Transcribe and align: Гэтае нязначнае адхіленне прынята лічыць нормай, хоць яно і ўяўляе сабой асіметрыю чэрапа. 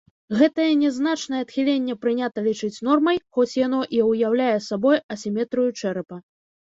Гэтае 0.37 0.69
нязначнае 0.83 1.41
адхіленне 1.45 1.95
прынята 2.05 2.39
лічыць 2.47 2.81
нормай, 2.89 3.21
хоць 3.37 3.53
яно 3.65 3.81
і 3.99 4.01
ўяўляе 4.09 4.57
сабой 4.69 4.97
асіметрыю 5.17 5.69
чэрапа. 5.79 6.15